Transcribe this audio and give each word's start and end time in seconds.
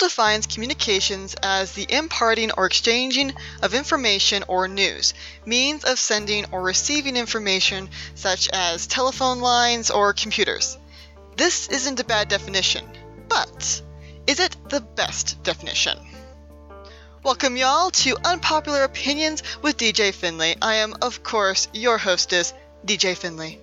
defines 0.00 0.46
communications 0.46 1.36
as 1.42 1.72
the 1.72 1.86
imparting 1.88 2.50
or 2.52 2.66
exchanging 2.66 3.32
of 3.62 3.74
information 3.74 4.42
or 4.48 4.66
news, 4.66 5.14
means 5.46 5.84
of 5.84 5.98
sending 5.98 6.44
or 6.50 6.62
receiving 6.62 7.16
information 7.16 7.88
such 8.16 8.48
as 8.48 8.88
telephone 8.88 9.40
lines 9.40 9.90
or 9.90 10.12
computers. 10.12 10.76
This 11.36 11.68
isn't 11.68 12.00
a 12.00 12.04
bad 12.04 12.28
definition, 12.28 12.84
but 13.28 13.82
is 14.26 14.40
it 14.40 14.56
the 14.68 14.80
best 14.80 15.42
definition? 15.42 15.98
Welcome, 17.22 17.58
y'all, 17.58 17.90
to 17.90 18.16
Unpopular 18.24 18.84
Opinions 18.84 19.42
with 19.60 19.76
DJ 19.76 20.14
Finley. 20.14 20.56
I 20.62 20.76
am, 20.76 20.94
of 21.02 21.22
course, 21.22 21.68
your 21.74 21.98
hostess, 21.98 22.54
DJ 22.86 23.14
Finley. 23.14 23.60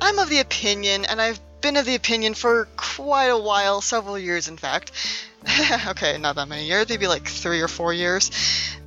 I'm 0.00 0.18
of 0.18 0.28
the 0.28 0.40
opinion, 0.40 1.06
and 1.06 1.22
I've 1.22 1.40
been 1.62 1.78
of 1.78 1.86
the 1.86 1.94
opinion 1.94 2.34
for 2.34 2.68
quite 2.76 3.28
a 3.28 3.38
while, 3.38 3.80
several 3.80 4.18
years 4.18 4.48
in 4.48 4.58
fact. 4.58 4.92
okay, 5.88 6.18
not 6.18 6.36
that 6.36 6.48
many 6.48 6.66
years, 6.66 6.88
maybe 6.88 7.06
like 7.06 7.28
three 7.28 7.60
or 7.60 7.68
four 7.68 7.92
years. 7.92 8.30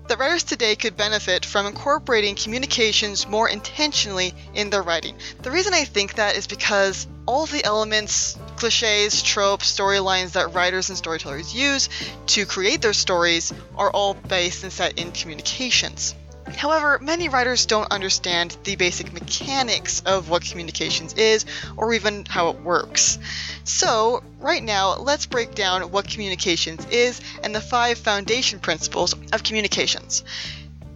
That 0.07 0.19
writers 0.19 0.43
today 0.43 0.75
could 0.77 0.95
benefit 0.95 1.45
from 1.45 1.65
incorporating 1.65 2.35
communications 2.35 3.27
more 3.27 3.49
intentionally 3.49 4.33
in 4.53 4.69
their 4.69 4.81
writing. 4.81 5.17
The 5.41 5.51
reason 5.51 5.73
I 5.73 5.83
think 5.83 6.15
that 6.15 6.37
is 6.37 6.47
because 6.47 7.07
all 7.25 7.45
the 7.45 7.63
elements, 7.65 8.37
cliches, 8.55 9.21
tropes, 9.21 9.77
storylines 9.77 10.31
that 10.31 10.53
writers 10.53 10.87
and 10.87 10.97
storytellers 10.97 11.53
use 11.53 11.89
to 12.27 12.45
create 12.45 12.81
their 12.81 12.93
stories 12.93 13.53
are 13.75 13.91
all 13.91 14.13
based 14.13 14.63
and 14.63 14.71
set 14.71 14.97
in 14.97 15.11
communications. 15.11 16.15
However, 16.55 16.97
many 17.01 17.29
writers 17.29 17.65
don't 17.65 17.91
understand 17.91 18.55
the 18.63 18.75
basic 18.75 19.13
mechanics 19.13 20.01
of 20.05 20.29
what 20.29 20.43
communications 20.43 21.13
is 21.13 21.45
or 21.75 21.93
even 21.93 22.25
how 22.25 22.49
it 22.49 22.61
works. 22.61 23.19
So, 23.63 24.23
right 24.39 24.63
now, 24.63 24.95
let's 24.95 25.25
break 25.25 25.55
down 25.55 25.91
what 25.91 26.07
communications 26.07 26.85
is 26.89 27.21
and 27.43 27.53
the 27.53 27.61
five 27.61 27.97
foundation 27.97 28.59
principles 28.59 29.13
of 29.33 29.43
communications. 29.43 30.23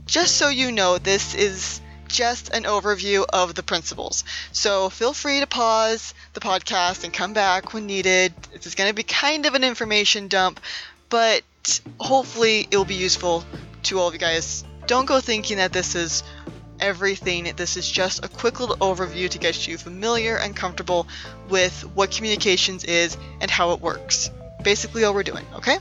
Just 0.06 0.38
so 0.38 0.50
you 0.50 0.72
know, 0.72 0.98
this 0.98 1.36
is 1.36 1.82
just 2.08 2.50
an 2.50 2.64
overview 2.64 3.26
of 3.30 3.56
the 3.56 3.64
principles. 3.64 4.24
So 4.52 4.90
feel 4.90 5.14
free 5.14 5.40
to 5.40 5.48
pause 5.48 6.14
the 6.34 6.42
podcast 6.42 7.04
and 7.04 7.14
come 7.14 7.34
back 7.34 7.74
when 7.74 7.86
needed. 7.86 8.34
This 8.52 8.66
is 8.66 8.76
going 8.76 8.90
to 8.90 8.94
be 8.94 9.04
kind 9.04 9.46
of 9.46 9.54
an 9.54 9.64
information 9.64 10.28
dump, 10.28 10.60
but 11.10 11.44
hopefully 12.00 12.68
it'll 12.70 12.86
be 12.86 12.96
useful 12.96 13.46
to 13.84 14.00
all 14.00 14.10
of 14.10 14.14
you 14.14 14.20
guys 14.20 14.66
don't 14.92 15.06
go 15.06 15.22
thinking 15.22 15.56
that 15.56 15.72
this 15.72 15.96
is 15.96 16.22
everything. 16.82 17.50
This 17.56 17.78
is 17.78 17.90
just 17.90 18.26
a 18.26 18.28
quick 18.28 18.60
little 18.60 18.76
overview 18.76 19.30
to 19.30 19.38
get 19.38 19.66
you 19.66 19.78
familiar 19.78 20.36
and 20.36 20.54
comfortable 20.54 21.08
with 21.48 21.84
what 21.96 22.12
communications 22.12 22.84
is 22.84 23.16
and 23.40 23.50
how 23.50 23.72
it 23.72 23.80
works. 23.80 24.30
Basically, 24.66 25.06
all 25.06 25.14
we're 25.14 25.24
doing, 25.24 25.46
okay? 25.56 25.78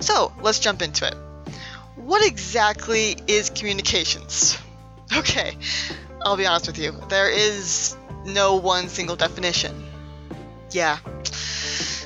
So, 0.00 0.32
let's 0.42 0.58
jump 0.58 0.82
into 0.82 1.06
it. 1.06 1.14
What 1.94 2.26
exactly 2.26 3.16
is 3.28 3.48
communications? 3.50 4.58
Okay, 5.12 5.56
I'll 6.22 6.36
be 6.36 6.46
honest 6.46 6.68
with 6.68 6.78
you. 6.78 6.92
There 7.08 7.28
is 7.28 7.96
no 8.24 8.54
one 8.54 8.88
single 8.88 9.16
definition. 9.16 9.84
Yeah. 10.70 10.98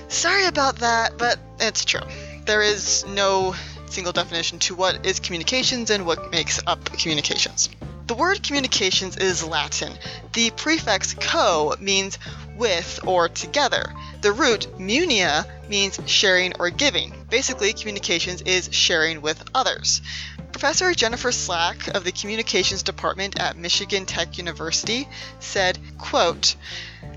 Sorry 0.09 0.47
about 0.47 0.77
that, 0.77 1.19
but 1.19 1.39
it's 1.61 1.85
true. 1.85 2.01
There 2.47 2.63
is 2.63 3.05
no 3.07 3.55
single 3.95 4.13
definition 4.13 4.59
to 4.59 4.75
what 4.75 5.07
is 5.07 5.21
communications 5.21 5.89
and 5.89 6.05
what 6.05 6.33
makes 6.33 6.61
up 6.67 6.85
communications. 6.99 7.71
The 8.09 8.15
word 8.15 8.43
communications 8.43 9.17
is 9.17 9.47
Latin. 9.47 9.93
The 10.33 10.51
prefix 10.51 11.15
co 11.15 11.75
means 11.81 12.19
with 12.57 12.99
or 13.07 13.29
together. 13.29 13.95
The 14.21 14.33
root 14.33 14.67
munia 14.79 15.47
means 15.69 15.99
sharing 16.07 16.53
or 16.59 16.71
giving. 16.71 17.15
Basically, 17.31 17.73
communications 17.73 18.43
is 18.43 18.69
sharing 18.73 19.23
with 19.23 19.43
others. 19.55 20.03
Professor 20.55 20.95
Jennifer 20.95 21.33
Slack 21.33 21.89
of 21.89 22.05
the 22.05 22.13
Communications 22.13 22.85
Department 22.85 23.41
at 23.41 23.57
Michigan 23.57 24.07
Tech 24.07 24.39
University 24.39 25.09
said, 25.41 25.81
quote, 25.99 26.55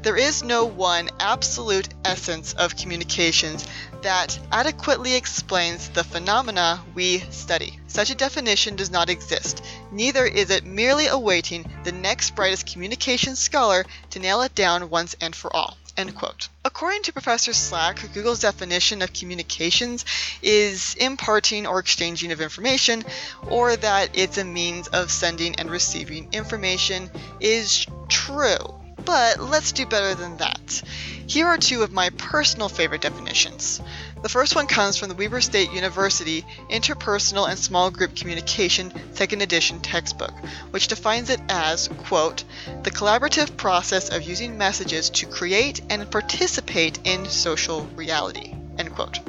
there 0.02 0.18
is 0.18 0.42
no 0.42 0.66
one 0.66 1.12
absolute 1.20 1.88
essence 2.04 2.54
of 2.54 2.76
communications 2.76 3.68
that 4.02 4.40
adequately 4.52 5.14
explains 5.14 5.90
the 5.90 6.04
phenomena 6.04 6.84
we 6.96 7.20
study. 7.30 7.80
Such 7.86 8.10
a 8.10 8.16
definition 8.16 8.76
does 8.76 8.90
not 8.90 9.08
exist, 9.08 9.64
neither 9.92 10.26
is 10.26 10.50
it 10.50 10.66
merely 10.66 11.06
awaiting 11.06 11.72
the 11.84 11.92
next 11.92 12.36
brightest 12.36 12.66
communications 12.66 13.38
scholar 13.38 13.86
to 14.10 14.20
nail 14.20 14.42
it 14.42 14.56
down 14.56 14.90
once 14.90 15.16
and 15.22 15.36
for 15.36 15.56
all. 15.56 15.78
End 15.98 16.14
quote. 16.14 16.48
According 16.64 17.02
to 17.04 17.14
Professor 17.14 17.54
Slack, 17.54 18.14
Google's 18.14 18.42
definition 18.42 19.02
of 19.02 19.14
communications 19.14 20.06
is 20.44 20.94
imparting 20.94 21.66
or 21.66 21.80
exchanging 21.80 22.32
of 22.32 22.40
information, 22.40 23.04
or 23.48 23.76
that 23.76 24.12
it's 24.14 24.38
a 24.38 24.44
means 24.44 24.88
of 24.90 25.10
sending 25.10 25.56
and 25.56 25.72
receiving 25.72 26.32
information, 26.34 27.10
is 27.40 27.88
true. 28.10 28.80
But 29.08 29.40
let's 29.40 29.72
do 29.72 29.86
better 29.86 30.16
than 30.16 30.36
that. 30.36 30.84
Here 31.28 31.48
are 31.48 31.58
two 31.58 31.82
of 31.82 31.94
my 31.94 32.10
personal 32.10 32.68
favorite 32.68 33.00
definitions. 33.00 33.82
The 34.22 34.28
first 34.28 34.54
one 34.54 34.68
comes 34.68 34.98
from 34.98 35.08
the 35.08 35.16
Weber 35.16 35.40
State 35.40 35.72
University 35.72 36.46
Interpersonal 36.70 37.48
and 37.48 37.58
Small 37.58 37.90
Group 37.90 38.18
Communication 38.18 38.92
2nd 39.14 39.42
edition 39.42 39.80
textbook, 39.80 40.34
which 40.72 40.90
defines 40.90 41.30
it 41.30 41.40
as, 41.48 41.88
quote, 41.88 42.44
the 42.84 42.92
collaborative 42.92 43.56
process 43.56 44.10
of 44.10 44.24
using 44.24 44.58
messages 44.58 45.10
to 45.12 45.26
create 45.26 45.80
and 45.90 46.12
participate 46.12 47.00
in 47.06 47.26
social 47.28 47.86
reality, 47.96 48.56
end 48.78 48.94
quote. 48.94 49.20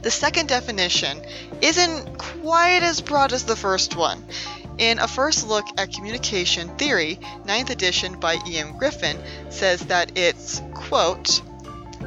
The 0.00 0.10
second 0.10 0.48
definition 0.48 1.20
isn't 1.60 2.16
quite 2.16 2.82
as 2.82 3.02
broad 3.02 3.34
as 3.34 3.44
the 3.44 3.56
first 3.56 3.94
one. 3.94 4.24
In 4.78 5.00
a 5.00 5.08
first 5.08 5.48
look 5.48 5.66
at 5.76 5.92
communication 5.92 6.68
theory, 6.76 7.18
9th 7.44 7.70
edition 7.70 8.20
by 8.20 8.38
E.M. 8.46 8.78
Griffin 8.78 9.18
says 9.50 9.80
that 9.86 10.16
it's, 10.16 10.62
quote, 10.72 11.42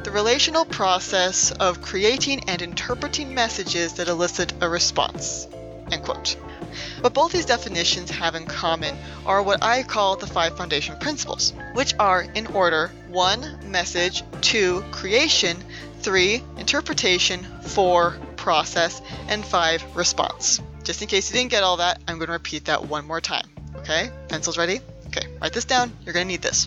the 0.04 0.10
relational 0.10 0.64
process 0.64 1.52
of 1.52 1.82
creating 1.82 2.48
and 2.48 2.62
interpreting 2.62 3.34
messages 3.34 3.92
that 3.94 4.08
elicit 4.08 4.54
a 4.62 4.68
response. 4.70 5.46
End 5.90 6.02
quote. 6.02 6.36
What 7.02 7.12
both 7.12 7.32
these 7.32 7.44
definitions 7.44 8.10
have 8.10 8.34
in 8.34 8.46
common 8.46 8.96
are 9.26 9.42
what 9.42 9.62
I 9.62 9.82
call 9.82 10.16
the 10.16 10.26
five 10.26 10.56
foundation 10.56 10.96
principles, 10.98 11.52
which 11.74 11.92
are 11.98 12.22
in 12.22 12.46
order 12.48 12.90
1. 13.10 13.70
Message, 13.70 14.22
2. 14.40 14.82
Creation, 14.90 15.62
3. 16.00 16.42
Interpretation, 16.56 17.44
4. 17.64 18.16
Process, 18.36 19.02
and 19.28 19.44
5. 19.44 19.94
Response. 19.94 20.62
Just 20.84 21.02
in 21.02 21.08
case 21.08 21.30
you 21.30 21.38
didn't 21.38 21.50
get 21.50 21.62
all 21.62 21.76
that, 21.78 22.00
I'm 22.08 22.16
going 22.16 22.26
to 22.26 22.32
repeat 22.32 22.66
that 22.66 22.86
one 22.86 23.06
more 23.06 23.20
time. 23.20 23.46
Okay? 23.76 24.10
Pencils 24.28 24.58
ready? 24.58 24.80
Okay, 25.08 25.26
write 25.40 25.52
this 25.52 25.64
down. 25.64 25.92
You're 26.04 26.14
going 26.14 26.26
to 26.26 26.28
need 26.28 26.42
this. 26.42 26.66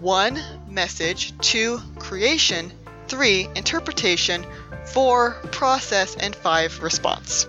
One, 0.00 0.40
message. 0.68 1.36
Two, 1.38 1.80
creation. 1.98 2.72
Three, 3.08 3.48
interpretation. 3.54 4.46
Four, 4.86 5.32
process. 5.50 6.16
And 6.16 6.34
five, 6.34 6.82
response. 6.82 7.46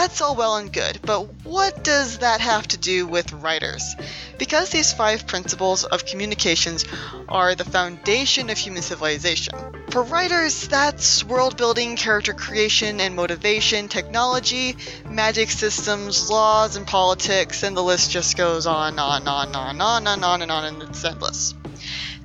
That's 0.00 0.20
all 0.20 0.36
well 0.36 0.56
and 0.58 0.72
good, 0.72 1.00
but 1.02 1.22
what 1.44 1.82
does 1.82 2.18
that 2.18 2.40
have 2.40 2.68
to 2.68 2.76
do 2.76 3.04
with 3.04 3.32
writers? 3.32 3.96
Because 4.38 4.70
these 4.70 4.92
five 4.92 5.26
principles 5.26 5.82
of 5.82 6.06
communications 6.06 6.84
are 7.28 7.56
the 7.56 7.64
foundation 7.64 8.48
of 8.48 8.56
human 8.56 8.82
civilization. 8.82 9.56
For 9.90 10.04
writers, 10.04 10.68
that's 10.68 11.24
world 11.24 11.56
building, 11.56 11.96
character 11.96 12.32
creation 12.32 13.00
and 13.00 13.16
motivation, 13.16 13.88
technology, 13.88 14.76
magic 15.10 15.50
systems, 15.50 16.30
laws, 16.30 16.76
and 16.76 16.86
politics, 16.86 17.64
and 17.64 17.76
the 17.76 17.82
list 17.82 18.12
just 18.12 18.36
goes 18.36 18.68
on, 18.68 19.00
on, 19.00 19.26
on, 19.26 19.56
on, 19.56 19.80
on, 19.80 20.06
on, 20.06 20.22
on, 20.22 20.42
and 20.42 20.52
on, 20.52 20.64
and 20.64 20.82
it's 20.84 21.04
endless. 21.04 21.54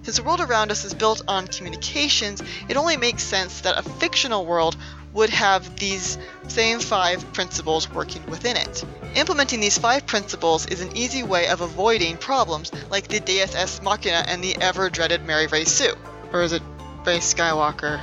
Since 0.04 0.18
the 0.18 0.24
world 0.24 0.42
around 0.42 0.70
us 0.70 0.86
is 0.86 0.94
built 0.94 1.24
on 1.28 1.48
communications, 1.48 2.44
it 2.70 2.78
only 2.78 2.98
makes 2.98 3.24
sense 3.24 3.62
that 3.62 3.80
a 3.80 3.82
fictional 3.82 4.46
world 4.46 4.78
would 5.14 5.30
have 5.30 5.76
these 5.78 6.18
same 6.48 6.80
five 6.80 7.34
principles 7.34 7.90
working 7.92 8.26
within 8.28 8.58
it. 8.58 8.84
Implementing 9.16 9.60
these 9.60 9.78
five 9.78 10.06
principles 10.08 10.66
is 10.68 10.82
an 10.82 10.96
easy 10.98 11.24
way 11.24 11.48
of 11.48 11.62
avoiding 11.62 12.18
problems 12.18 12.72
like 12.90 13.08
the 13.08 13.20
Deus 13.20 13.56
Ex 13.56 13.82
Machina 13.82 14.26
and 14.28 14.44
the 14.44 14.56
ever 14.60 14.90
dreaded 14.90 15.24
Mary 15.26 15.48
Rey 15.48 15.66
Sue. 15.66 15.94
Or 16.32 16.42
is 16.42 16.52
it 16.52 16.64
Rey 17.06 17.20
Skywalker? 17.20 18.00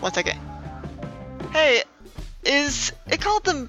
One 0.00 0.12
second. 0.12 0.38
Hey, 1.52 1.84
is 2.44 2.92
it 3.06 3.20
called 3.20 3.44
the 3.44 3.68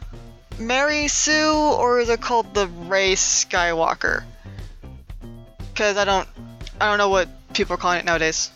Mary 0.57 1.07
Sue 1.07 1.53
or 1.53 1.99
is 1.99 2.09
it 2.09 2.21
called 2.21 2.53
the 2.55 2.67
Rey 2.67 3.13
Skywalker? 3.13 4.23
Because 5.71 5.97
I 5.97 6.05
don't, 6.05 6.27
I 6.81 6.89
don't 6.89 6.97
know 6.97 7.09
what 7.09 7.29
people 7.53 7.75
are 7.75 7.77
calling 7.77 7.99
it 7.99 8.05
nowadays. 8.05 8.51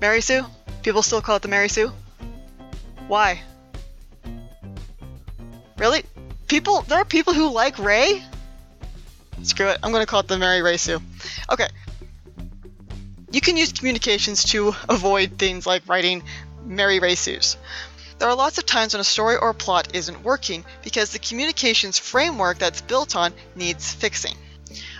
Mary 0.00 0.20
Sue? 0.20 0.44
People 0.82 1.02
still 1.02 1.22
call 1.22 1.36
it 1.36 1.42
the 1.42 1.48
Mary 1.48 1.68
Sue? 1.68 1.92
Why? 3.08 3.42
Really? 5.78 6.04
People, 6.46 6.82
there 6.82 6.98
are 6.98 7.04
people 7.04 7.34
who 7.34 7.50
like 7.50 7.78
Rey? 7.78 8.22
Screw 9.42 9.68
it, 9.68 9.78
I'm 9.82 9.92
gonna 9.92 10.06
call 10.06 10.20
it 10.20 10.28
the 10.28 10.38
Mary 10.38 10.62
Rey 10.62 10.76
Sue. 10.76 11.00
Okay. 11.50 11.68
You 13.30 13.40
can 13.40 13.56
use 13.56 13.72
communications 13.72 14.44
to 14.44 14.74
avoid 14.88 15.38
things 15.38 15.66
like 15.66 15.82
writing 15.88 16.22
Mary 16.64 17.00
Racews. 17.00 17.56
There 18.18 18.28
are 18.28 18.36
lots 18.36 18.58
of 18.58 18.66
times 18.66 18.94
when 18.94 19.00
a 19.00 19.04
story 19.04 19.36
or 19.36 19.52
plot 19.52 19.94
isn't 19.94 20.22
working 20.22 20.64
because 20.82 21.10
the 21.10 21.18
communications 21.18 21.98
framework 21.98 22.58
that's 22.58 22.80
built 22.80 23.16
on 23.16 23.34
needs 23.56 23.92
fixing. 23.92 24.36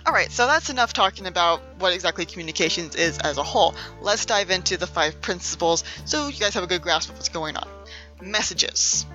Alright, 0.07 0.33
so 0.33 0.47
that's 0.47 0.69
enough 0.69 0.93
talking 0.93 1.27
about 1.27 1.63
what 1.79 1.93
exactly 1.93 2.27
communications 2.27 2.95
is 2.97 3.19
as 3.19 3.39
a 3.39 3.43
whole. 3.43 3.75
Let's 4.03 4.27
dive 4.27 4.51
into 4.51 4.77
the 4.77 4.87
five 4.87 5.21
principles 5.23 5.85
so 6.05 6.29
you 6.29 6.39
guys 6.39 6.55
have 6.55 6.65
a 6.65 6.67
good 6.67 6.83
grasp 6.83 7.11
of 7.11 7.17
what's 7.17 7.29
going 7.29 7.57
on. 7.57 7.69
Messages. 8.25 9.07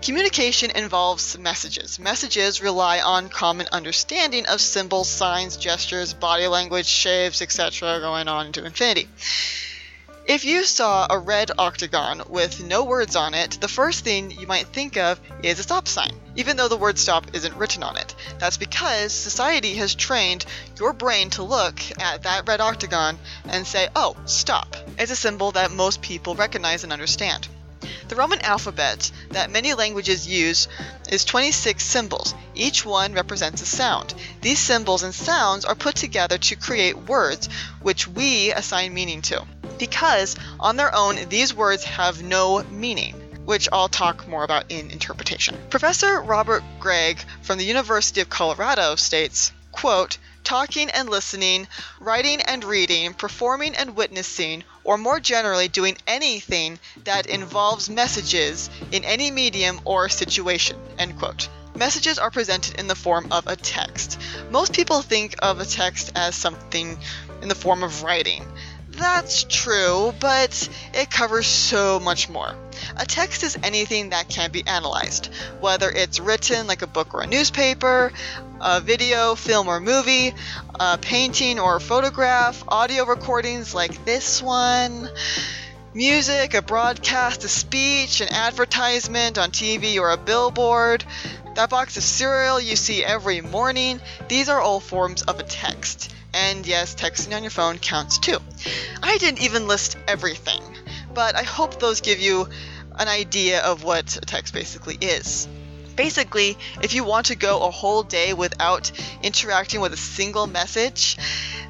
Communication 0.00 0.70
involves 0.70 1.36
messages. 1.36 1.98
Messages 1.98 2.62
rely 2.62 3.00
on 3.00 3.28
common 3.28 3.66
understanding 3.72 4.46
of 4.46 4.60
symbols, 4.60 5.08
signs, 5.08 5.56
gestures, 5.56 6.14
body 6.14 6.46
language, 6.46 6.86
shapes, 6.86 7.42
etc., 7.42 7.98
going 7.98 8.28
on 8.28 8.52
to 8.52 8.64
infinity. 8.64 9.08
If 10.24 10.44
you 10.44 10.64
saw 10.64 11.06
a 11.08 11.18
red 11.18 11.50
octagon 11.58 12.22
with 12.28 12.62
no 12.62 12.84
words 12.84 13.16
on 13.16 13.34
it, 13.34 13.58
the 13.60 13.66
first 13.66 14.04
thing 14.04 14.30
you 14.30 14.46
might 14.46 14.66
think 14.68 14.96
of 14.96 15.18
is 15.42 15.58
a 15.58 15.62
stop 15.62 15.88
sign, 15.88 16.12
even 16.36 16.56
though 16.56 16.68
the 16.68 16.76
word 16.76 16.98
stop 16.98 17.34
isn't 17.34 17.56
written 17.56 17.82
on 17.82 17.96
it. 17.96 18.14
That's 18.38 18.58
because 18.58 19.12
society 19.12 19.74
has 19.76 19.94
trained 19.94 20.44
your 20.78 20.92
brain 20.92 21.30
to 21.30 21.42
look 21.42 21.80
at 21.98 22.22
that 22.24 22.46
red 22.46 22.60
octagon 22.60 23.18
and 23.48 23.66
say, 23.66 23.88
oh, 23.96 24.16
stop. 24.26 24.76
It's 24.98 25.10
a 25.10 25.16
symbol 25.16 25.50
that 25.52 25.72
most 25.72 26.02
people 26.02 26.34
recognize 26.34 26.84
and 26.84 26.92
understand. 26.92 27.48
The 28.08 28.16
Roman 28.16 28.40
alphabet 28.40 29.10
that 29.30 29.50
many 29.50 29.74
languages 29.74 30.26
use 30.26 30.66
is 31.08 31.24
26 31.24 31.84
symbols. 31.84 32.34
Each 32.54 32.84
one 32.84 33.12
represents 33.12 33.62
a 33.62 33.66
sound. 33.66 34.14
These 34.40 34.58
symbols 34.58 35.02
and 35.02 35.14
sounds 35.14 35.64
are 35.64 35.74
put 35.74 35.94
together 35.94 36.38
to 36.38 36.56
create 36.56 36.96
words, 36.96 37.48
which 37.80 38.08
we 38.08 38.52
assign 38.52 38.94
meaning 38.94 39.22
to 39.22 39.44
because 39.78 40.36
on 40.58 40.76
their 40.76 40.94
own, 40.94 41.28
these 41.28 41.54
words 41.54 41.84
have 41.84 42.22
no 42.22 42.62
meaning 42.64 43.14
which 43.44 43.66
I'll 43.72 43.88
talk 43.88 44.28
more 44.28 44.44
about 44.44 44.66
in 44.68 44.90
interpretation. 44.90 45.56
Professor 45.70 46.20
Robert 46.20 46.62
Craig 46.80 47.18
from 47.40 47.56
the 47.56 47.64
University 47.64 48.20
of 48.20 48.28
Colorado 48.28 48.94
states, 48.96 49.52
quote, 49.72 50.18
talking 50.44 50.90
and 50.90 51.08
listening, 51.08 51.66
writing 51.98 52.42
and 52.42 52.62
reading, 52.62 53.14
performing 53.14 53.74
and 53.74 53.96
witnessing, 53.96 54.64
or 54.88 54.96
more 54.96 55.20
generally 55.20 55.68
doing 55.68 55.94
anything 56.06 56.78
that 57.04 57.26
involves 57.26 57.90
messages 57.90 58.70
in 58.90 59.04
any 59.04 59.30
medium 59.30 59.78
or 59.84 60.08
situation, 60.08 60.78
end 60.98 61.18
quote. 61.18 61.50
Messages 61.76 62.18
are 62.18 62.30
presented 62.30 62.80
in 62.80 62.86
the 62.86 62.94
form 62.94 63.30
of 63.30 63.46
a 63.46 63.54
text. 63.54 64.18
Most 64.50 64.72
people 64.72 65.02
think 65.02 65.34
of 65.40 65.60
a 65.60 65.66
text 65.66 66.12
as 66.14 66.34
something 66.34 66.98
in 67.42 67.48
the 67.48 67.54
form 67.54 67.82
of 67.82 68.02
writing. 68.02 68.42
That's 68.98 69.44
true, 69.44 70.12
but 70.18 70.68
it 70.92 71.08
covers 71.08 71.46
so 71.46 72.00
much 72.00 72.28
more. 72.28 72.52
A 72.96 73.06
text 73.06 73.44
is 73.44 73.56
anything 73.62 74.10
that 74.10 74.28
can 74.28 74.50
be 74.50 74.66
analyzed, 74.66 75.30
whether 75.60 75.88
it's 75.88 76.18
written 76.18 76.66
like 76.66 76.82
a 76.82 76.88
book 76.88 77.14
or 77.14 77.20
a 77.20 77.26
newspaper, 77.26 78.12
a 78.60 78.80
video, 78.80 79.36
film, 79.36 79.68
or 79.68 79.78
movie, 79.78 80.34
a 80.80 80.98
painting 80.98 81.60
or 81.60 81.76
a 81.76 81.80
photograph, 81.80 82.64
audio 82.66 83.04
recordings 83.04 83.72
like 83.72 84.04
this 84.04 84.42
one, 84.42 85.08
music, 85.94 86.54
a 86.54 86.62
broadcast, 86.62 87.44
a 87.44 87.48
speech, 87.48 88.20
an 88.20 88.28
advertisement 88.30 89.38
on 89.38 89.50
TV 89.52 90.00
or 90.00 90.10
a 90.10 90.16
billboard, 90.16 91.04
that 91.54 91.70
box 91.70 91.96
of 91.96 92.02
cereal 92.02 92.60
you 92.60 92.74
see 92.74 93.04
every 93.04 93.42
morning. 93.42 94.00
These 94.26 94.48
are 94.48 94.60
all 94.60 94.80
forms 94.80 95.22
of 95.22 95.38
a 95.38 95.44
text. 95.44 96.14
And 96.34 96.66
yes, 96.66 96.94
texting 96.94 97.34
on 97.34 97.42
your 97.42 97.50
phone 97.50 97.78
counts 97.78 98.18
too. 98.18 98.38
I 99.02 99.18
didn't 99.18 99.42
even 99.42 99.66
list 99.66 99.96
everything, 100.06 100.62
but 101.14 101.36
I 101.36 101.42
hope 101.42 101.80
those 101.80 102.00
give 102.00 102.20
you 102.20 102.48
an 102.98 103.08
idea 103.08 103.62
of 103.62 103.84
what 103.84 104.16
a 104.16 104.20
text 104.20 104.52
basically 104.52 104.96
is. 105.00 105.48
Basically, 105.96 106.56
if 106.80 106.94
you 106.94 107.02
want 107.02 107.26
to 107.26 107.36
go 107.36 107.62
a 107.66 107.70
whole 107.70 108.04
day 108.04 108.32
without 108.32 108.92
interacting 109.22 109.80
with 109.80 109.92
a 109.92 109.96
single 109.96 110.46
message, 110.46 111.16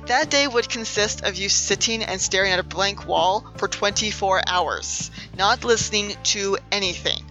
that 0.07 0.31
day 0.31 0.47
would 0.47 0.69
consist 0.69 1.25
of 1.25 1.37
you 1.37 1.49
sitting 1.49 2.03
and 2.03 2.21
staring 2.21 2.53
at 2.53 2.59
a 2.59 2.63
blank 2.63 3.07
wall 3.07 3.47
for 3.57 3.69
24 3.69 4.43
hours, 4.47 5.11
not 5.37 5.65
listening 5.65 6.15
to 6.25 6.59
anything. 6.73 7.23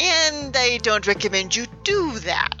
And 0.00 0.54
I 0.56 0.78
don't 0.78 1.06
recommend 1.06 1.56
you 1.56 1.66
do 1.84 2.18
that. 2.20 2.54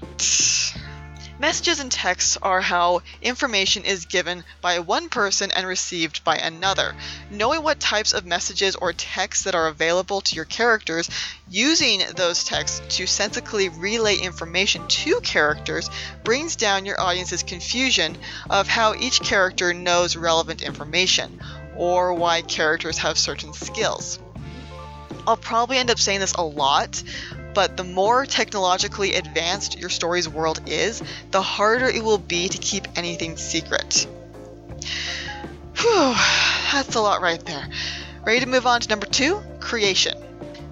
Messages 1.38 1.80
and 1.80 1.92
texts 1.92 2.38
are 2.40 2.62
how 2.62 3.02
information 3.20 3.84
is 3.84 4.06
given 4.06 4.42
by 4.62 4.78
one 4.78 5.10
person 5.10 5.50
and 5.50 5.66
received 5.66 6.24
by 6.24 6.36
another. 6.36 6.96
Knowing 7.30 7.62
what 7.62 7.78
types 7.78 8.14
of 8.14 8.24
messages 8.24 8.74
or 8.74 8.94
texts 8.94 9.44
that 9.44 9.54
are 9.54 9.68
available 9.68 10.22
to 10.22 10.34
your 10.34 10.46
characters, 10.46 11.10
using 11.50 12.00
those 12.16 12.42
texts 12.42 12.80
to 12.96 13.06
sensibly 13.06 13.68
relay 13.68 14.16
information 14.16 14.88
to 14.88 15.20
characters, 15.20 15.90
brings 16.24 16.56
down 16.56 16.86
your 16.86 16.98
audience's 16.98 17.42
confusion 17.42 18.16
of 18.48 18.66
how 18.66 18.94
each 18.94 19.20
character 19.20 19.74
knows 19.74 20.16
relevant 20.16 20.62
information, 20.62 21.38
or 21.76 22.14
why 22.14 22.40
characters 22.40 22.96
have 22.96 23.18
certain 23.18 23.52
skills. 23.52 24.18
I'll 25.26 25.36
probably 25.36 25.76
end 25.76 25.90
up 25.90 25.98
saying 25.98 26.20
this 26.20 26.32
a 26.32 26.42
lot, 26.42 27.02
but 27.56 27.78
the 27.78 27.84
more 27.84 28.26
technologically 28.26 29.14
advanced 29.14 29.78
your 29.78 29.88
story's 29.88 30.28
world 30.28 30.60
is, 30.66 31.02
the 31.30 31.40
harder 31.40 31.88
it 31.88 32.04
will 32.04 32.18
be 32.18 32.50
to 32.50 32.58
keep 32.58 32.86
anything 32.96 33.38
secret. 33.38 34.06
Whew, 35.78 36.14
that's 36.70 36.94
a 36.96 37.00
lot 37.00 37.22
right 37.22 37.42
there. 37.46 37.66
Ready 38.26 38.40
to 38.40 38.46
move 38.46 38.66
on 38.66 38.82
to 38.82 38.88
number 38.90 39.06
two? 39.06 39.40
Creation. 39.58 40.18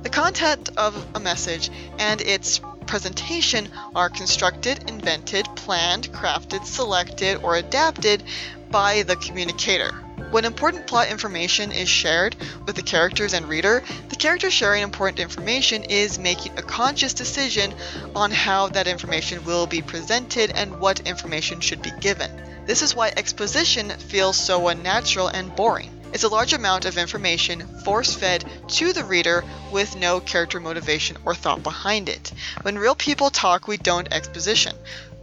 The 0.03 0.11
content 0.11 0.77
of 0.77 0.95
a 1.15 1.21
message 1.21 1.71
and 1.99 2.21
its 2.21 2.61
presentation 2.87 3.71
are 3.95 4.11
constructed, 4.11 4.91
invented, 4.91 5.47
planned, 5.57 6.13
crafted, 6.13 6.67
selected, 6.67 7.43
or 7.43 7.57
adapted 7.57 8.23
by 8.71 9.05
the 9.05 9.17
communicator. 9.17 10.04
When 10.35 10.45
important 10.45 10.89
plot 10.89 11.11
information 11.11 11.71
is 11.71 11.89
shared 11.89 12.35
with 12.67 12.75
the 12.75 12.83
characters 12.83 13.35
and 13.35 13.49
reader, 13.49 13.85
the 14.09 14.17
character 14.17 14.51
sharing 14.51 14.83
important 14.83 15.21
information 15.21 15.85
is 15.85 16.19
making 16.19 16.59
a 16.59 16.63
conscious 16.63 17.15
decision 17.15 17.73
on 18.17 18.33
how 18.33 18.67
that 18.71 18.89
information 18.89 19.45
will 19.45 19.69
be 19.69 19.81
presented 19.81 20.51
and 20.51 20.81
what 20.81 20.99
information 21.07 21.61
should 21.61 21.83
be 21.83 21.93
given. 22.01 22.33
This 22.67 22.83
is 22.83 22.97
why 22.97 23.13
exposition 23.17 23.91
feels 23.91 24.37
so 24.37 24.67
unnatural 24.67 25.29
and 25.29 25.55
boring. 25.55 25.93
It's 26.13 26.25
a 26.25 26.29
large 26.29 26.53
amount 26.53 26.85
of 26.85 26.99
information 26.99 27.67
force 27.85 28.15
fed 28.15 28.45
to 28.71 28.93
the 28.93 29.05
reader 29.05 29.45
with 29.71 29.95
no 29.95 30.19
character 30.19 30.59
motivation 30.59 31.17
or 31.25 31.37
thought 31.37 31.63
behind 31.63 32.09
it. 32.09 32.33
When 32.63 32.77
real 32.77 32.97
people 32.97 33.31
talk, 33.31 33.69
we 33.69 33.77
don't 33.77 34.13
exposition. 34.13 34.75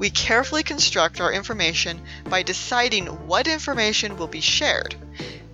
We 0.02 0.10
carefully 0.10 0.64
construct 0.64 1.22
our 1.22 1.32
information 1.32 2.02
by 2.28 2.42
deciding 2.42 3.06
what 3.28 3.48
information 3.48 4.18
will 4.18 4.26
be 4.26 4.42
shared. 4.42 4.96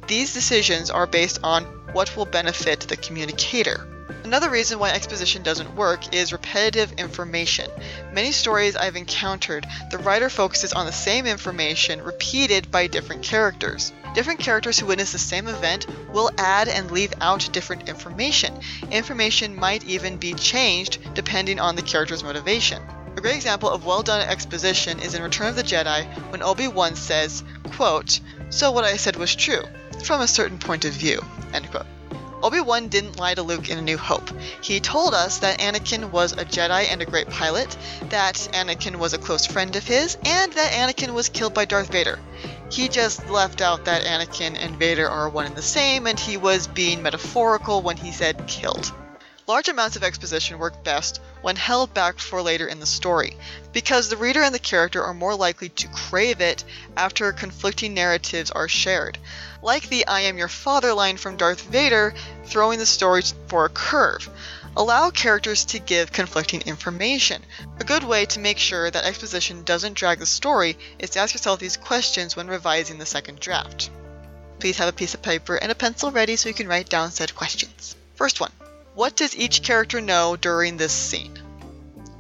These 0.08 0.34
decisions 0.34 0.90
are 0.90 1.06
based 1.06 1.40
on 1.44 1.66
what 1.92 2.16
will 2.16 2.24
benefit 2.24 2.80
the 2.80 2.96
communicator. 2.96 3.86
Another 4.24 4.50
reason 4.50 4.80
why 4.80 4.92
exposition 4.92 5.44
doesn't 5.44 5.76
work 5.76 6.16
is 6.16 6.32
repetitive 6.32 6.94
information. 6.94 7.70
Many 8.14 8.32
stories 8.32 8.78
I've 8.78 8.96
encountered, 8.96 9.68
the 9.92 9.98
writer 9.98 10.30
focuses 10.30 10.72
on 10.72 10.86
the 10.86 10.94
same 10.94 11.26
information 11.26 12.02
repeated 12.02 12.72
by 12.72 12.88
different 12.88 13.24
characters. 13.24 13.92
Different 14.16 14.40
characters 14.40 14.80
who 14.80 14.86
witness 14.86 15.12
the 15.12 15.20
same 15.20 15.50
event 15.50 15.88
will 16.14 16.32
add 16.38 16.70
and 16.70 16.90
leave 16.90 17.14
out 17.20 17.50
different 17.52 17.90
information. 17.90 18.58
Information 18.92 19.60
might 19.60 19.84
even 19.84 20.16
be 20.16 20.34
changed 20.36 21.00
depending 21.16 21.60
on 21.60 21.76
the 21.76 21.82
character's 21.82 22.24
motivation. 22.24 22.82
A 23.18 23.20
great 23.20 23.36
example 23.36 23.68
of 23.68 23.84
well 23.84 24.04
done 24.04 24.22
exposition 24.22 25.00
is 25.00 25.16
in 25.16 25.24
Return 25.24 25.48
of 25.48 25.56
the 25.56 25.64
Jedi 25.64 26.06
when 26.32 26.44
Obi-Wan 26.44 26.96
says, 26.96 27.44
quote, 27.76 28.20
So 28.52 28.70
what 28.70 28.84
I 28.84 28.98
said 28.98 29.16
was 29.16 29.36
true, 29.36 29.64
from 30.04 30.22
a 30.22 30.28
certain 30.28 30.60
point 30.60 30.86
of 30.86 30.94
view, 30.94 31.26
end 31.52 31.72
quote. 31.72 31.88
Obi-Wan 32.44 32.90
didn't 32.90 33.18
lie 33.18 33.34
to 33.34 33.42
Luke 33.42 33.70
in 33.70 33.80
A 33.80 33.82
New 33.82 33.98
Hope. 33.98 34.30
He 34.62 34.80
told 34.80 35.16
us 35.16 35.40
that 35.40 35.60
Anakin 35.60 36.12
was 36.12 36.34
a 36.34 36.46
Jedi 36.46 36.92
and 36.92 37.02
a 37.02 37.06
great 37.06 37.28
pilot, 37.28 37.76
that 38.10 38.36
Anakin 38.54 38.98
was 38.98 39.14
a 39.14 39.18
close 39.18 39.48
friend 39.48 39.76
of 39.76 39.88
his, 39.88 40.16
and 40.24 40.54
that 40.54 40.74
Anakin 40.74 41.16
was 41.16 41.28
killed 41.28 41.56
by 41.56 41.66
Darth 41.66 41.92
Vader. 41.92 42.20
He 42.70 42.88
just 42.88 43.28
left 43.32 43.62
out 43.62 43.86
that 43.86 44.04
Anakin 44.04 44.56
and 44.60 44.78
Vader 44.78 45.10
are 45.10 45.28
one 45.28 45.48
and 45.48 45.56
the 45.56 45.64
same, 45.64 46.06
and 46.06 46.20
he 46.20 46.38
was 46.38 46.68
being 46.68 47.02
metaphorical 47.02 47.82
when 47.82 47.98
he 47.98 48.12
said 48.12 48.46
killed. 48.46 48.94
Large 49.48 49.70
amounts 49.70 49.96
of 49.96 50.04
exposition 50.04 50.60
work 50.60 50.84
best 50.84 51.22
when 51.48 51.56
held 51.56 51.94
back 51.94 52.20
for 52.20 52.42
later 52.42 52.68
in 52.68 52.82
the 52.82 52.86
story, 52.86 53.38
because 53.72 54.10
the 54.10 54.18
reader 54.18 54.44
and 54.44 54.54
the 54.54 54.60
character 54.60 55.02
are 55.02 55.14
more 55.14 55.34
likely 55.34 55.70
to 55.70 55.88
crave 55.88 56.42
it 56.42 56.62
after 56.98 57.32
conflicting 57.32 57.94
narratives 57.94 58.52
are 58.52 58.68
shared. 58.68 59.18
Like 59.62 59.88
the 59.88 60.06
I 60.08 60.20
am 60.28 60.38
your 60.38 60.50
father 60.50 60.94
line 60.94 61.16
from 61.16 61.38
Darth 61.38 61.62
Vader, 61.62 62.14
throwing 62.44 62.80
the 62.80 62.86
story 62.86 63.24
for 63.48 63.64
a 63.64 63.70
curve. 63.70 64.30
Allow 64.76 65.10
characters 65.12 65.64
to 65.72 65.80
give 65.80 66.12
conflicting 66.12 66.64
information. 66.64 67.46
A 67.80 67.86
good 67.86 68.04
way 68.04 68.26
to 68.26 68.40
make 68.40 68.58
sure 68.58 68.92
that 68.92 69.06
exposition 69.06 69.64
doesn't 69.64 69.94
drag 69.94 70.20
the 70.20 70.26
story 70.26 70.78
is 71.00 71.12
to 71.12 71.20
ask 71.20 71.34
yourself 71.34 71.62
these 71.62 71.78
questions 71.78 72.36
when 72.36 72.48
revising 72.48 72.98
the 72.98 73.06
second 73.06 73.40
draft. 73.40 73.90
Please 74.60 74.80
have 74.80 74.90
a 74.90 75.00
piece 75.00 75.14
of 75.14 75.22
paper 75.22 75.56
and 75.56 75.72
a 75.72 75.76
pencil 75.76 76.12
ready 76.12 76.36
so 76.36 76.50
you 76.50 76.56
can 76.56 76.68
write 76.68 76.90
down 76.90 77.12
said 77.12 77.34
questions. 77.34 77.96
First 78.16 78.42
one 78.42 78.52
What 78.98 79.16
does 79.16 79.38
each 79.38 79.62
character 79.62 80.02
know 80.02 80.36
during 80.36 80.78
this 80.78 80.92
scene? 80.92 81.38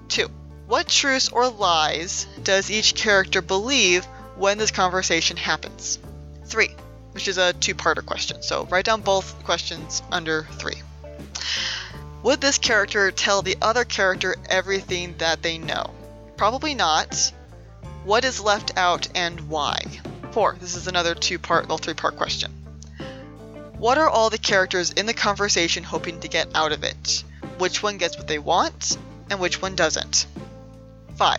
2. 0.09 0.29
What 0.67 0.87
truths 0.87 1.27
or 1.27 1.49
lies 1.49 2.27
does 2.43 2.69
each 2.69 2.93
character 2.93 3.41
believe 3.41 4.05
when 4.35 4.59
this 4.59 4.69
conversation 4.69 5.37
happens? 5.37 5.97
3. 6.45 6.69
Which 7.13 7.27
is 7.27 7.39
a 7.39 7.53
two 7.53 7.73
parter 7.73 8.05
question, 8.05 8.43
so 8.43 8.65
write 8.65 8.85
down 8.85 9.01
both 9.01 9.43
questions 9.43 10.03
under 10.11 10.43
3. 10.59 10.75
Would 12.21 12.41
this 12.41 12.59
character 12.59 13.09
tell 13.09 13.41
the 13.41 13.57
other 13.59 13.83
character 13.83 14.35
everything 14.47 15.15
that 15.17 15.41
they 15.41 15.57
know? 15.57 15.95
Probably 16.35 16.75
not. 16.75 17.33
What 18.03 18.23
is 18.23 18.39
left 18.39 18.77
out 18.77 19.07
and 19.15 19.49
why? 19.49 19.81
4. 20.29 20.57
This 20.61 20.75
is 20.75 20.85
another 20.85 21.15
two 21.15 21.39
part, 21.39 21.67
well, 21.69 21.79
three 21.79 21.95
part 21.95 22.17
question. 22.17 22.51
What 23.77 23.99
are 23.99 24.09
all 24.09 24.31
the 24.31 24.39
characters 24.39 24.91
in 24.91 25.05
the 25.05 25.13
conversation 25.13 25.83
hoping 25.83 26.19
to 26.21 26.27
get 26.27 26.55
out 26.55 26.71
of 26.71 26.83
it? 26.83 27.23
Which 27.59 27.83
one 27.83 27.97
gets 27.97 28.17
what 28.17 28.27
they 28.27 28.39
want, 28.39 28.97
and 29.29 29.39
which 29.39 29.61
one 29.61 29.75
doesn't? 29.75 30.25
5. 31.15 31.37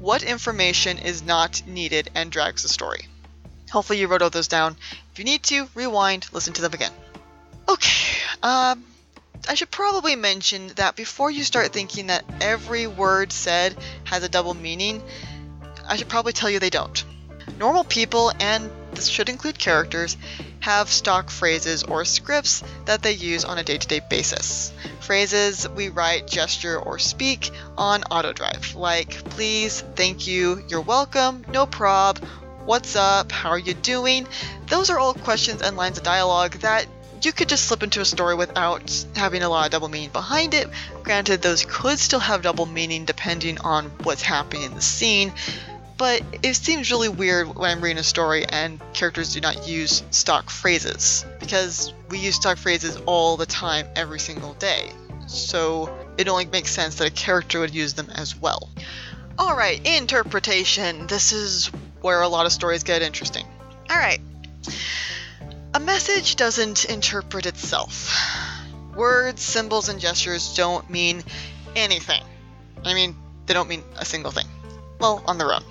What 0.00 0.22
information 0.22 0.98
is 0.98 1.22
not 1.22 1.62
needed 1.66 2.10
and 2.14 2.32
drags 2.32 2.62
the 2.62 2.70
story? 2.70 3.06
Hopefully, 3.70 3.98
you 3.98 4.06
wrote 4.06 4.22
all 4.22 4.30
those 4.30 4.48
down. 4.48 4.76
If 5.12 5.18
you 5.18 5.26
need 5.26 5.42
to, 5.44 5.68
rewind, 5.74 6.26
listen 6.32 6.54
to 6.54 6.62
them 6.62 6.72
again. 6.72 6.92
Okay, 7.68 8.16
um, 8.42 8.82
I 9.46 9.54
should 9.54 9.70
probably 9.70 10.16
mention 10.16 10.68
that 10.76 10.96
before 10.96 11.30
you 11.30 11.44
start 11.44 11.74
thinking 11.74 12.06
that 12.06 12.24
every 12.40 12.86
word 12.86 13.30
said 13.30 13.76
has 14.04 14.22
a 14.22 14.28
double 14.28 14.54
meaning, 14.54 15.02
I 15.86 15.96
should 15.96 16.08
probably 16.08 16.32
tell 16.32 16.48
you 16.48 16.60
they 16.60 16.70
don't. 16.70 17.04
Normal 17.58 17.84
people, 17.84 18.32
and 18.40 18.70
this 18.98 19.06
should 19.06 19.28
include 19.28 19.56
characters, 19.56 20.16
have 20.58 20.88
stock 20.88 21.30
phrases 21.30 21.84
or 21.84 22.04
scripts 22.04 22.64
that 22.86 23.00
they 23.00 23.12
use 23.12 23.44
on 23.44 23.56
a 23.56 23.62
day 23.62 23.78
to 23.78 23.86
day 23.86 24.00
basis. 24.10 24.72
Phrases 24.98 25.68
we 25.68 25.88
write, 25.88 26.26
gesture, 26.26 26.80
or 26.80 26.98
speak 26.98 27.52
on 27.76 28.02
autodrive, 28.02 28.74
like 28.74 29.10
please, 29.30 29.82
thank 29.94 30.26
you, 30.26 30.64
you're 30.68 30.80
welcome, 30.80 31.44
no 31.48 31.64
prob, 31.64 32.18
what's 32.64 32.96
up, 32.96 33.30
how 33.30 33.50
are 33.50 33.58
you 33.58 33.74
doing? 33.74 34.26
Those 34.66 34.90
are 34.90 34.98
all 34.98 35.14
questions 35.14 35.62
and 35.62 35.76
lines 35.76 35.98
of 35.98 36.02
dialogue 36.02 36.54
that 36.54 36.86
you 37.22 37.32
could 37.32 37.48
just 37.48 37.66
slip 37.66 37.84
into 37.84 38.00
a 38.00 38.04
story 38.04 38.34
without 38.34 39.04
having 39.14 39.42
a 39.42 39.48
lot 39.48 39.66
of 39.66 39.72
double 39.72 39.88
meaning 39.88 40.10
behind 40.10 40.54
it. 40.54 40.68
Granted, 41.04 41.40
those 41.40 41.64
could 41.64 42.00
still 42.00 42.20
have 42.20 42.42
double 42.42 42.66
meaning 42.66 43.04
depending 43.04 43.58
on 43.60 43.86
what's 44.02 44.22
happening 44.22 44.64
in 44.64 44.74
the 44.74 44.80
scene, 44.80 45.32
but 45.98 46.22
it 46.42 46.54
seems 46.54 46.90
really 46.90 47.08
weird 47.08 47.54
when 47.56 47.70
I'm 47.70 47.82
reading 47.82 47.98
a 47.98 48.04
story 48.04 48.46
and 48.48 48.80
characters 48.94 49.34
do 49.34 49.40
not 49.40 49.68
use 49.68 50.04
stock 50.10 50.48
phrases, 50.48 51.26
because 51.40 51.92
we 52.08 52.18
use 52.18 52.36
stock 52.36 52.56
phrases 52.56 52.96
all 53.04 53.36
the 53.36 53.46
time, 53.46 53.86
every 53.96 54.20
single 54.20 54.54
day. 54.54 54.92
So 55.26 55.94
it 56.16 56.28
only 56.28 56.46
makes 56.46 56.70
sense 56.70 56.94
that 56.96 57.08
a 57.08 57.10
character 57.10 57.60
would 57.60 57.74
use 57.74 57.94
them 57.94 58.08
as 58.14 58.40
well. 58.40 58.70
Alright, 59.38 59.86
interpretation. 59.86 61.06
This 61.08 61.32
is 61.32 61.66
where 62.00 62.22
a 62.22 62.28
lot 62.28 62.46
of 62.46 62.52
stories 62.52 62.84
get 62.84 63.02
interesting. 63.02 63.44
Alright. 63.90 64.20
A 65.74 65.80
message 65.80 66.36
doesn't 66.36 66.84
interpret 66.86 67.44
itself. 67.46 68.16
Words, 68.96 69.42
symbols, 69.42 69.88
and 69.88 70.00
gestures 70.00 70.54
don't 70.54 70.88
mean 70.88 71.22
anything. 71.76 72.22
I 72.84 72.94
mean, 72.94 73.14
they 73.46 73.54
don't 73.54 73.68
mean 73.68 73.82
a 73.96 74.04
single 74.04 74.30
thing. 74.30 74.46
Well, 74.98 75.22
on 75.26 75.38
their 75.38 75.52
own. 75.52 75.62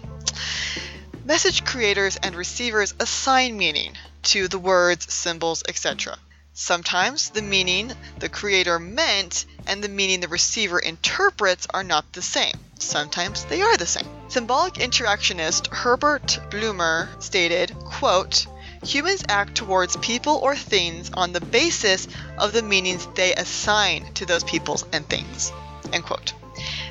Message 1.25 1.65
creators 1.65 2.15
and 2.15 2.35
receivers 2.35 2.93
assign 2.99 3.57
meaning 3.57 3.93
to 4.23 4.47
the 4.47 4.59
words, 4.59 5.13
symbols, 5.13 5.63
etc. 5.67 6.17
Sometimes 6.53 7.29
the 7.29 7.41
meaning 7.41 7.93
the 8.19 8.29
creator 8.29 8.79
meant 8.79 9.45
and 9.67 9.83
the 9.83 9.89
meaning 9.89 10.21
the 10.21 10.27
receiver 10.27 10.79
interprets 10.79 11.67
are 11.73 11.83
not 11.83 12.13
the 12.13 12.21
same. 12.21 12.53
Sometimes 12.79 13.43
they 13.45 13.61
are 13.61 13.77
the 13.77 13.85
same. 13.85 14.07
Symbolic 14.27 14.75
interactionist 14.75 15.67
Herbert 15.67 16.39
Blumer 16.49 17.09
stated, 17.21 17.75
quote, 17.85 18.47
Humans 18.83 19.23
act 19.29 19.55
towards 19.55 19.97
people 19.97 20.37
or 20.37 20.55
things 20.55 21.11
on 21.13 21.31
the 21.31 21.41
basis 21.41 22.07
of 22.37 22.53
the 22.53 22.61
meanings 22.61 23.07
they 23.15 23.33
assign 23.35 24.13
to 24.13 24.25
those 24.25 24.43
people 24.43 24.81
and 24.91 25.07
things. 25.07 25.51
End 25.93 26.05
quote. 26.05 26.33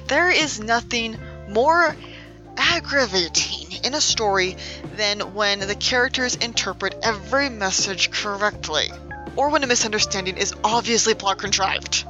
There 0.06 0.30
is 0.30 0.60
nothing 0.60 1.18
more 1.48 1.96
aggravating 2.56 3.84
in 3.84 3.94
a 3.94 4.00
story 4.00 4.56
than 4.96 5.34
when 5.34 5.60
the 5.60 5.74
characters 5.74 6.36
interpret 6.36 6.94
every 7.02 7.48
message 7.48 8.10
correctly, 8.10 8.90
or 9.36 9.50
when 9.50 9.62
a 9.62 9.66
misunderstanding 9.66 10.36
is 10.36 10.54
obviously 10.64 11.14
plot 11.14 11.38
contrived. 11.38 12.04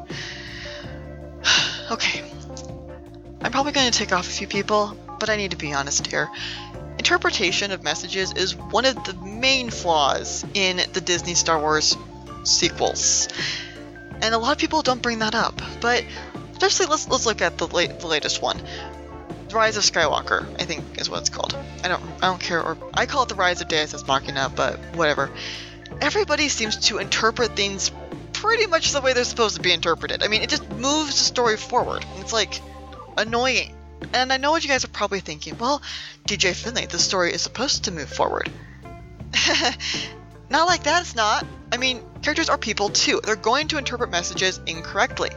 okay. 1.90 2.24
I'm 3.42 3.52
probably 3.52 3.72
going 3.72 3.90
to 3.90 3.96
take 3.96 4.12
off 4.12 4.26
a 4.26 4.30
few 4.30 4.46
people, 4.46 4.96
but 5.20 5.30
I 5.30 5.36
need 5.36 5.52
to 5.52 5.56
be 5.56 5.72
honest 5.72 6.06
here. 6.06 6.28
Interpretation 6.98 7.70
of 7.70 7.82
messages 7.82 8.32
is 8.32 8.56
one 8.56 8.84
of 8.84 9.04
the 9.04 9.14
main 9.14 9.70
flaws 9.70 10.44
in 10.54 10.80
the 10.92 11.00
Disney 11.00 11.34
Star 11.34 11.60
Wars 11.60 11.96
sequels. 12.44 13.28
And 14.20 14.34
a 14.34 14.38
lot 14.38 14.52
of 14.52 14.58
people 14.58 14.82
don't 14.82 15.02
bring 15.02 15.18
that 15.20 15.34
up, 15.34 15.60
but 15.80 16.04
especially 16.52 16.86
let's 16.86 17.06
let's 17.08 17.26
look 17.26 17.42
at 17.42 17.58
the 17.58 17.66
late, 17.68 18.00
the 18.00 18.06
latest 18.06 18.40
one. 18.40 18.60
Rise 19.52 19.76
of 19.76 19.82
Skywalker, 19.82 20.44
I 20.60 20.64
think 20.64 20.98
is 20.98 21.08
what 21.08 21.20
it's 21.20 21.30
called. 21.30 21.56
I 21.84 21.88
don't 21.88 22.02
I 22.22 22.26
don't 22.28 22.40
care 22.40 22.62
or 22.62 22.76
I 22.94 23.06
call 23.06 23.22
it 23.22 23.28
the 23.28 23.34
Rise 23.34 23.60
of 23.60 23.68
Deus 23.68 23.94
Ex 23.94 24.06
Machina, 24.06 24.50
but 24.54 24.78
whatever. 24.96 25.30
Everybody 26.00 26.48
seems 26.48 26.76
to 26.88 26.98
interpret 26.98 27.56
things 27.56 27.90
pretty 28.32 28.66
much 28.66 28.92
the 28.92 29.00
way 29.00 29.12
they're 29.12 29.24
supposed 29.24 29.56
to 29.56 29.62
be 29.62 29.72
interpreted. 29.72 30.22
I 30.22 30.28
mean, 30.28 30.42
it 30.42 30.50
just 30.50 30.68
moves 30.70 31.14
the 31.18 31.24
story 31.24 31.56
forward. 31.56 32.04
It's 32.18 32.32
like 32.32 32.60
annoying. 33.16 33.74
And 34.12 34.32
I 34.32 34.36
know 34.36 34.50
what 34.50 34.62
you 34.62 34.68
guys 34.68 34.84
are 34.84 34.88
probably 34.88 35.20
thinking. 35.20 35.56
Well, 35.58 35.80
DJ 36.28 36.54
Finley, 36.54 36.86
the 36.86 36.98
story 36.98 37.32
is 37.32 37.42
supposed 37.42 37.84
to 37.84 37.92
move 37.92 38.08
forward. 38.08 38.50
not 40.50 40.66
like 40.66 40.82
that, 40.84 41.02
it's 41.02 41.14
not. 41.14 41.46
I 41.72 41.78
mean, 41.78 42.02
characters 42.26 42.48
are 42.48 42.58
people 42.58 42.88
too. 42.88 43.20
They're 43.22 43.36
going 43.36 43.68
to 43.68 43.78
interpret 43.78 44.10
messages 44.10 44.58
incorrectly. 44.66 45.30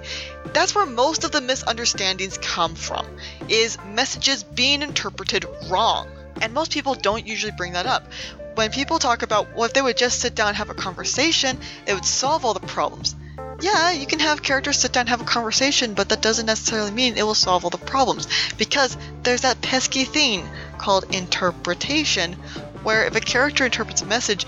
That's 0.54 0.74
where 0.74 0.88
most 0.88 1.24
of 1.24 1.32
the 1.32 1.40
misunderstandings 1.40 2.40
come 2.40 2.74
from, 2.74 3.06
is 3.48 3.78
messages 3.94 4.42
being 4.42 4.82
interpreted 4.82 5.46
wrong. 5.70 6.08
And 6.42 6.52
most 6.52 6.72
people 6.72 6.96
don't 6.96 7.28
usually 7.28 7.52
bring 7.56 7.74
that 7.74 7.86
up. 7.86 8.12
When 8.56 8.72
people 8.72 8.98
talk 8.98 9.22
about, 9.22 9.54
well, 9.54 9.66
if 9.66 9.74
they 9.74 9.84
would 9.84 9.98
just 9.98 10.20
sit 10.20 10.34
down 10.34 10.48
and 10.48 10.58
have 10.58 10.72
a 10.72 10.74
conversation, 10.74 11.60
it 11.86 11.94
would 11.94 12.06
solve 12.06 12.44
all 12.44 12.56
the 12.56 12.60
problems. 12.62 13.16
Yeah, 13.62 13.92
you 13.92 14.08
can 14.08 14.18
have 14.18 14.42
characters 14.42 14.80
sit 14.80 14.92
down 14.92 15.02
and 15.02 15.10
have 15.10 15.22
a 15.22 15.26
conversation, 15.26 15.94
but 15.94 16.10
that 16.10 16.24
doesn't 16.24 16.48
necessarily 16.48 16.90
mean 16.90 17.20
it 17.20 17.24
will 17.24 17.36
solve 17.36 17.66
all 17.66 17.70
the 17.70 17.78
problems. 17.78 18.28
Because 18.58 18.98
there's 19.22 19.42
that 19.42 19.62
pesky 19.62 20.06
thing 20.06 20.50
called 20.80 21.14
interpretation, 21.14 22.34
where 22.82 23.06
if 23.06 23.16
a 23.16 23.20
character 23.20 23.66
interprets 23.66 24.02
a 24.02 24.08
message 24.08 24.48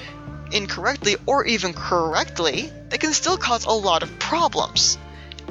incorrectly 0.53 1.15
or 1.25 1.46
even 1.46 1.74
correctly, 1.74 2.72
they 2.89 2.98
can 2.98 3.13
still 3.13 3.38
cause 3.38 3.65
a 3.65 3.72
lot 3.72 4.03
of 4.03 4.20
problems. 4.20 4.98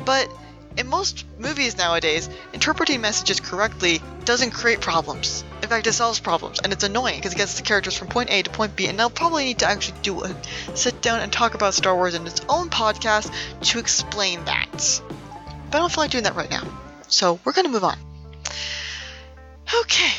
But 0.04 0.28
in 0.76 0.87
most 0.87 1.25
movies 1.38 1.76
nowadays, 1.76 2.28
interpreting 2.52 3.00
messages 3.00 3.40
correctly 3.40 4.00
doesn't 4.25 4.52
create 4.52 4.80
problems. 4.80 5.45
In 5.62 5.69
fact, 5.69 5.87
it 5.87 5.92
solves 5.92 6.21
problems, 6.21 6.61
and 6.61 6.73
it's 6.73 6.85
annoying 6.85 7.16
because 7.16 7.33
it 7.33 7.38
gets 7.38 7.57
the 7.57 7.62
characters 7.62 7.97
from 7.97 8.09
point 8.09 8.30
A 8.30 8.42
to 8.42 8.50
point 8.50 8.76
B, 8.76 8.87
and 8.87 8.99
they'll 8.99 9.11
probably 9.11 9.45
need 9.45 9.59
to 9.59 9.66
actually 9.66 9.99
do 10.02 10.23
a 10.23 10.35
sit 10.75 11.02
down 11.02 11.21
and 11.21 11.33
talk 11.33 11.54
about 11.54 11.75
Star 11.75 11.95
Wars 11.95 12.14
in 12.14 12.26
its 12.26 12.40
own 12.49 12.71
podcast 12.71 13.33
to 13.62 13.78
explain 13.78 14.45
that. 14.45 15.02
But 15.71 15.78
I 15.78 15.80
don't 15.80 15.92
feel 15.92 16.04
like 16.04 16.11
doing 16.11 16.25
that 16.25 16.37
right 16.37 16.50
now. 16.50 16.62
So 17.09 17.40
we're 17.45 17.52
going 17.52 17.66
to 17.66 17.73
move 17.73 17.85
on. 17.85 17.99
Okay, 19.83 20.12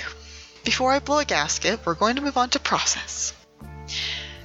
before 0.64 0.92
I 0.92 1.00
blow 1.00 1.20
a 1.20 1.26
gasket, 1.26 1.80
we're 1.86 1.96
going 1.96 2.18
to 2.18 2.22
move 2.22 2.38
on 2.38 2.50
to 2.52 2.60
process. 2.60 3.34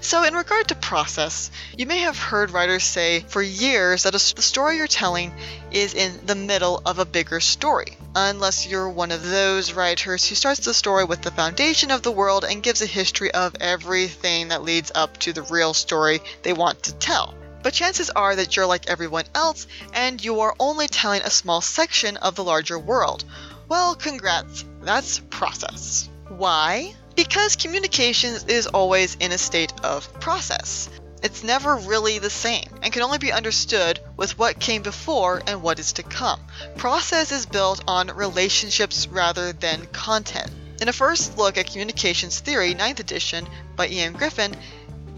So, 0.06 0.22
in 0.22 0.36
regard 0.36 0.68
to 0.68 0.76
process, 0.76 1.50
you 1.76 1.84
may 1.84 1.98
have 1.98 2.16
heard 2.16 2.52
writers 2.52 2.84
say 2.84 3.24
for 3.26 3.42
years 3.42 4.04
that 4.04 4.14
a, 4.14 4.34
the 4.36 4.40
story 4.40 4.76
you're 4.76 4.86
telling 4.86 5.34
is 5.72 5.94
in 5.94 6.24
the 6.24 6.36
middle 6.36 6.80
of 6.86 7.00
a 7.00 7.04
bigger 7.04 7.40
story, 7.40 7.98
unless 8.14 8.68
you're 8.68 8.88
one 8.88 9.10
of 9.10 9.28
those 9.28 9.72
writers 9.72 10.24
who 10.24 10.36
starts 10.36 10.60
the 10.60 10.74
story 10.74 11.02
with 11.02 11.22
the 11.22 11.32
foundation 11.32 11.90
of 11.90 12.02
the 12.02 12.12
world 12.12 12.44
and 12.44 12.62
gives 12.62 12.80
a 12.82 12.86
history 12.86 13.32
of 13.32 13.56
everything 13.60 14.46
that 14.50 14.62
leads 14.62 14.92
up 14.94 15.18
to 15.18 15.32
the 15.32 15.42
real 15.42 15.74
story 15.74 16.20
they 16.44 16.52
want 16.52 16.84
to 16.84 16.94
tell. 16.94 17.34
But 17.64 17.74
chances 17.74 18.08
are 18.10 18.36
that 18.36 18.54
you're 18.54 18.64
like 18.64 18.88
everyone 18.88 19.24
else 19.34 19.66
and 19.92 20.24
you 20.24 20.38
are 20.42 20.54
only 20.60 20.86
telling 20.86 21.22
a 21.22 21.30
small 21.30 21.60
section 21.60 22.16
of 22.18 22.36
the 22.36 22.44
larger 22.44 22.78
world. 22.78 23.24
Well, 23.68 23.96
congrats, 23.96 24.64
that's 24.82 25.18
process. 25.18 26.08
Why? 26.28 26.94
Because 27.16 27.56
communications 27.56 28.44
is 28.44 28.66
always 28.66 29.14
in 29.14 29.32
a 29.32 29.38
state 29.38 29.72
of 29.82 30.20
process. 30.20 30.90
It's 31.22 31.42
never 31.42 31.76
really 31.76 32.18
the 32.18 32.28
same 32.28 32.68
and 32.82 32.92
can 32.92 33.00
only 33.00 33.16
be 33.16 33.32
understood 33.32 33.98
with 34.18 34.38
what 34.38 34.60
came 34.60 34.82
before 34.82 35.42
and 35.46 35.62
what 35.62 35.78
is 35.78 35.94
to 35.94 36.02
come. 36.02 36.40
Process 36.76 37.32
is 37.32 37.46
built 37.46 37.82
on 37.88 38.08
relationships 38.08 39.08
rather 39.08 39.52
than 39.54 39.86
content. 39.86 40.50
In 40.78 40.88
a 40.88 40.92
first 40.92 41.38
look 41.38 41.56
at 41.56 41.70
communications 41.70 42.38
theory, 42.40 42.74
9th 42.74 43.00
edition 43.00 43.48
by 43.76 43.88
Ian 43.88 44.12
Griffin, 44.12 44.54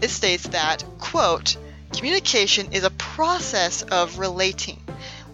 it 0.01 0.09
states 0.09 0.43
that, 0.47 0.85
quote, 0.99 1.57
communication 1.91 2.71
is 2.71 2.85
a 2.85 2.91
process 2.91 3.81
of 3.81 4.19
relating, 4.19 4.81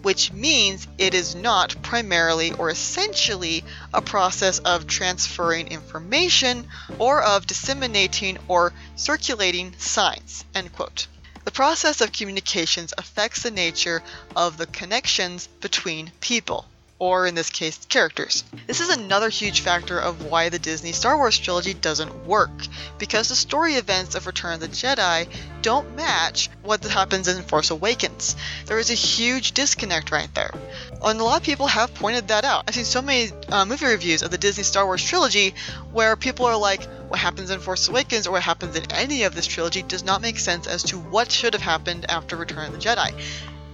which 0.02 0.32
means 0.32 0.86
it 0.98 1.14
is 1.14 1.34
not 1.34 1.74
primarily 1.82 2.52
or 2.52 2.70
essentially 2.70 3.64
a 3.92 4.02
process 4.02 4.58
of 4.60 4.86
transferring 4.86 5.68
information 5.68 6.66
or 6.98 7.22
of 7.22 7.46
disseminating 7.46 8.38
or 8.48 8.72
circulating 8.94 9.74
signs, 9.78 10.44
end 10.54 10.72
quote. 10.72 11.06
The 11.44 11.50
process 11.50 12.00
of 12.00 12.12
communications 12.12 12.92
affects 12.98 13.42
the 13.42 13.50
nature 13.50 14.02
of 14.34 14.56
the 14.56 14.66
connections 14.66 15.46
between 15.60 16.12
people 16.20 16.66
or 16.98 17.26
in 17.26 17.34
this 17.34 17.50
case, 17.50 17.84
characters. 17.86 18.44
This 18.66 18.80
is 18.80 18.88
another 18.88 19.28
huge 19.28 19.60
factor 19.60 19.98
of 19.98 20.24
why 20.26 20.48
the 20.48 20.58
Disney 20.58 20.92
Star 20.92 21.16
Wars 21.16 21.38
trilogy 21.38 21.74
doesn't 21.74 22.26
work, 22.26 22.50
because 22.98 23.28
the 23.28 23.34
story 23.34 23.74
events 23.74 24.14
of 24.14 24.26
Return 24.26 24.54
of 24.54 24.60
the 24.60 24.68
Jedi 24.68 25.28
don't 25.60 25.94
match 25.94 26.48
what 26.62 26.82
happens 26.84 27.28
in 27.28 27.42
Force 27.42 27.70
Awakens. 27.70 28.34
There 28.64 28.78
is 28.78 28.90
a 28.90 28.94
huge 28.94 29.52
disconnect 29.52 30.10
right 30.10 30.32
there. 30.34 30.52
And 31.04 31.20
a 31.20 31.24
lot 31.24 31.38
of 31.38 31.42
people 31.42 31.66
have 31.66 31.94
pointed 31.94 32.28
that 32.28 32.44
out. 32.44 32.64
I've 32.66 32.74
seen 32.74 32.84
so 32.84 33.02
many 33.02 33.30
uh, 33.50 33.66
movie 33.66 33.86
reviews 33.86 34.22
of 34.22 34.30
the 34.30 34.38
Disney 34.38 34.64
Star 34.64 34.86
Wars 34.86 35.04
trilogy 35.04 35.54
where 35.92 36.16
people 36.16 36.46
are 36.46 36.56
like, 36.56 36.82
what 37.08 37.20
happens 37.20 37.50
in 37.50 37.60
Force 37.60 37.88
Awakens 37.88 38.26
or 38.26 38.32
what 38.32 38.42
happens 38.42 38.74
in 38.74 38.90
any 38.92 39.24
of 39.24 39.34
this 39.34 39.46
trilogy 39.46 39.82
does 39.82 40.02
not 40.02 40.22
make 40.22 40.38
sense 40.38 40.66
as 40.66 40.82
to 40.84 40.98
what 40.98 41.30
should 41.30 41.52
have 41.52 41.62
happened 41.62 42.06
after 42.08 42.36
Return 42.36 42.66
of 42.66 42.72
the 42.72 42.78
Jedi. 42.78 43.12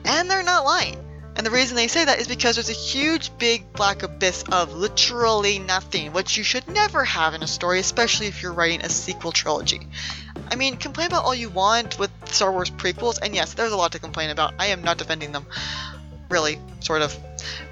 And 0.05 0.29
they're 0.29 0.43
not 0.43 0.65
lying. 0.65 1.02
And 1.35 1.47
the 1.47 1.51
reason 1.51 1.77
they 1.77 1.89
say 1.89 2.05
that 2.05 2.21
is 2.21 2.29
because 2.29 2.57
there's 2.57 2.69
a 2.69 2.73
huge 2.73 3.31
big 3.39 3.73
black 3.73 4.03
abyss 4.03 4.45
of 4.53 4.75
literally 4.75 5.59
nothing, 5.59 6.13
which 6.13 6.37
you 6.37 6.45
should 6.45 6.69
never 6.69 7.05
have 7.05 7.35
in 7.35 7.43
a 7.43 7.47
story, 7.47 7.81
especially 7.81 8.27
if 8.27 8.43
you're 8.43 8.53
writing 8.53 8.83
a 8.83 8.89
sequel 8.89 9.33
trilogy. 9.33 9.81
I 10.51 10.57
mean, 10.57 10.77
complain 10.77 11.07
about 11.07 11.25
all 11.25 11.35
you 11.35 11.49
want 11.49 11.99
with 11.99 12.11
Star 12.27 12.53
Wars 12.53 12.71
prequels, 12.71 13.19
and 13.23 13.35
yes, 13.35 13.55
there's 13.55 13.73
a 13.73 13.77
lot 13.77 13.93
to 13.93 13.99
complain 13.99 14.31
about. 14.31 14.55
I 14.59 14.67
am 14.67 14.83
not 14.83 14.99
defending 14.99 15.33
them. 15.33 15.47
Really, 16.29 16.59
sort 16.81 17.03
of. 17.03 17.17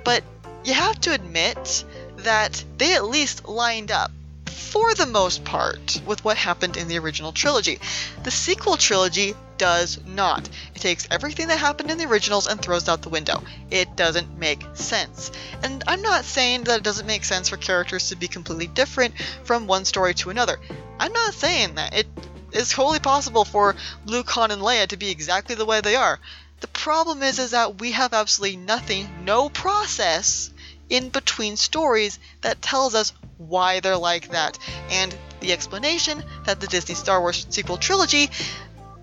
But 0.04 0.24
you 0.64 0.72
have 0.74 1.00
to 1.02 1.12
admit 1.12 1.84
that 2.18 2.64
they 2.78 2.94
at 2.94 3.04
least 3.04 3.46
lined 3.46 3.90
up 3.90 4.10
for 4.46 4.94
the 4.94 5.06
most 5.06 5.44
part, 5.44 6.00
with 6.06 6.24
what 6.24 6.36
happened 6.36 6.76
in 6.76 6.88
the 6.88 6.98
original 6.98 7.32
trilogy. 7.32 7.78
The 8.22 8.30
sequel 8.30 8.76
trilogy 8.76 9.34
does 9.60 10.00
not. 10.06 10.48
It 10.74 10.80
takes 10.80 11.06
everything 11.10 11.48
that 11.48 11.58
happened 11.58 11.90
in 11.90 11.98
the 11.98 12.06
originals 12.06 12.46
and 12.46 12.58
throws 12.58 12.88
out 12.88 13.02
the 13.02 13.10
window. 13.10 13.42
It 13.70 13.94
doesn't 13.94 14.38
make 14.38 14.64
sense. 14.72 15.30
And 15.62 15.84
I'm 15.86 16.00
not 16.00 16.24
saying 16.24 16.64
that 16.64 16.78
it 16.78 16.82
doesn't 16.82 17.06
make 17.06 17.26
sense 17.26 17.50
for 17.50 17.58
characters 17.58 18.08
to 18.08 18.16
be 18.16 18.26
completely 18.26 18.68
different 18.68 19.12
from 19.44 19.66
one 19.66 19.84
story 19.84 20.14
to 20.14 20.30
another. 20.30 20.58
I'm 20.98 21.12
not 21.12 21.34
saying 21.34 21.74
that. 21.74 21.94
It 21.94 22.06
is 22.52 22.72
wholly 22.72 23.00
possible 23.00 23.44
for 23.44 23.76
Luke, 24.06 24.30
Han, 24.30 24.50
and 24.50 24.62
Leia 24.62 24.86
to 24.86 24.96
be 24.96 25.10
exactly 25.10 25.54
the 25.54 25.66
way 25.66 25.82
they 25.82 25.94
are. 25.94 26.18
The 26.60 26.68
problem 26.68 27.22
is, 27.22 27.38
is 27.38 27.50
that 27.50 27.80
we 27.80 27.92
have 27.92 28.14
absolutely 28.14 28.56
nothing, 28.56 29.10
no 29.26 29.50
process 29.50 30.50
in 30.88 31.10
between 31.10 31.58
stories 31.58 32.18
that 32.40 32.62
tells 32.62 32.94
us 32.94 33.12
why 33.36 33.80
they're 33.80 33.98
like 33.98 34.30
that. 34.30 34.58
And 34.90 35.14
the 35.40 35.52
explanation 35.52 36.22
that 36.44 36.60
the 36.60 36.66
Disney 36.66 36.94
Star 36.94 37.20
Wars 37.20 37.46
sequel 37.50 37.76
trilogy 37.78 38.30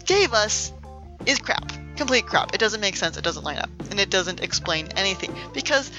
gave 0.07 0.33
us 0.33 0.73
is 1.25 1.37
crap. 1.37 1.71
Complete 1.95 2.25
crap. 2.25 2.53
It 2.55 2.59
doesn't 2.59 2.81
make 2.81 2.95
sense, 2.95 3.17
it 3.17 3.23
doesn't 3.23 3.43
line 3.43 3.59
up, 3.59 3.69
and 3.91 3.99
it 3.99 4.09
doesn't 4.09 4.41
explain 4.41 4.87
anything 4.95 5.35
because 5.53 5.91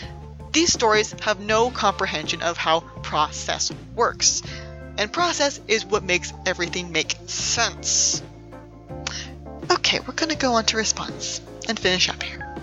these 0.53 0.73
stories 0.73 1.15
have 1.21 1.38
no 1.41 1.71
comprehension 1.71 2.43
of 2.43 2.57
how 2.57 2.81
process 2.81 3.71
works. 3.95 4.43
And 4.97 5.12
process 5.12 5.61
is 5.69 5.85
what 5.85 6.03
makes 6.03 6.33
everything 6.47 6.91
make 6.91 7.17
sense. 7.27 8.23
Okay, 9.71 10.00
we're 10.00 10.15
going 10.15 10.31
to 10.31 10.37
go 10.37 10.55
on 10.55 10.65
to 10.67 10.77
response 10.77 11.41
and 11.69 11.79
finish 11.79 12.09
up 12.09 12.23
here. 12.23 12.57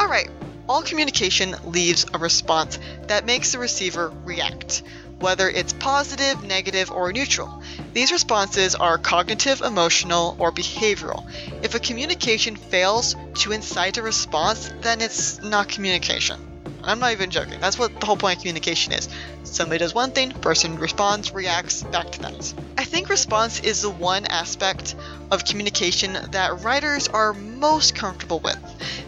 Alright, 0.00 0.30
all 0.68 0.82
communication 0.82 1.54
leaves 1.64 2.06
a 2.12 2.18
response 2.18 2.78
that 3.08 3.26
makes 3.26 3.52
the 3.52 3.58
receiver 3.58 4.12
react, 4.24 4.82
whether 5.20 5.48
it's 5.48 5.72
positive, 5.72 6.44
negative, 6.44 6.90
or 6.90 7.12
neutral. 7.12 7.62
These 7.92 8.12
responses 8.12 8.74
are 8.74 8.98
cognitive, 8.98 9.60
emotional, 9.60 10.36
or 10.38 10.52
behavioral. 10.52 11.24
If 11.62 11.74
a 11.74 11.80
communication 11.80 12.56
fails 12.56 13.16
to 13.36 13.52
incite 13.52 13.98
a 13.98 14.02
response, 14.02 14.72
then 14.82 15.00
it's 15.00 15.42
not 15.42 15.68
communication. 15.68 16.40
I'm 16.84 17.00
not 17.00 17.12
even 17.12 17.30
joking. 17.30 17.60
That's 17.60 17.78
what 17.78 17.98
the 18.00 18.06
whole 18.06 18.16
point 18.16 18.36
of 18.36 18.42
communication 18.42 18.92
is. 18.92 19.08
Somebody 19.42 19.78
does 19.78 19.94
one 19.94 20.12
thing, 20.12 20.30
person 20.30 20.78
responds, 20.78 21.32
reacts, 21.32 21.82
back 21.82 22.10
to 22.12 22.20
that. 22.20 22.54
I 22.78 22.84
think 22.84 23.08
response 23.08 23.60
is 23.60 23.82
the 23.82 23.90
one 23.90 24.24
aspect 24.26 24.94
of 25.30 25.44
communication 25.44 26.16
that 26.30 26.62
writers 26.62 27.08
are 27.08 27.34
most 27.34 27.94
comfortable 27.94 28.40
with, 28.40 28.58